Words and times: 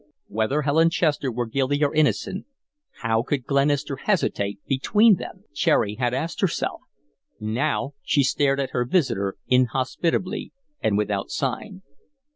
Whether 0.29 0.63
Helen 0.63 0.89
Chester 0.89 1.31
were 1.31 1.45
guilty 1.45 1.83
or 1.85 1.93
innocent, 1.93 2.47
how 3.03 3.21
could 3.21 3.45
Glenister 3.45 3.97
hesitate 3.97 4.57
between 4.65 5.17
them? 5.17 5.43
Cherry 5.53 5.93
had 5.93 6.11
asked 6.11 6.41
herself. 6.41 6.81
Now 7.39 7.93
she 8.01 8.23
stared 8.23 8.59
at 8.59 8.71
her 8.71 8.83
visitor 8.83 9.35
inhospitably 9.45 10.53
and 10.81 10.97
without 10.97 11.29
sign. 11.29 11.83